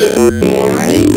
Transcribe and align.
morning. 0.00 1.10